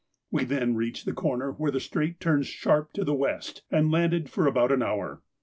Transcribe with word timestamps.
We 0.31 0.45
then 0.45 0.73
reached 0.75 1.05
the 1.05 1.13
corner 1.13 1.51
where 1.51 1.69
the 1.69 1.79
strait 1.79 2.19
turns 2.19 2.47
sharp 2.47 2.91
to 2.93 3.03
the 3.03 3.13
west, 3.13 3.61
and 3.69 3.91
landed 3.91 4.31
for 4.31 4.47
about 4.47 4.71
an 4.71 4.81
hour. 4.81 5.21